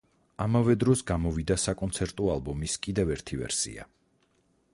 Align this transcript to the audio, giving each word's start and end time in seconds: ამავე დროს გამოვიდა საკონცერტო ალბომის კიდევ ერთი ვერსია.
ამავე 0.45 0.75
დროს 0.83 1.03
გამოვიდა 1.11 1.57
საკონცერტო 1.65 2.31
ალბომის 2.37 2.79
კიდევ 2.87 3.13
ერთი 3.19 3.41
ვერსია. 3.45 3.91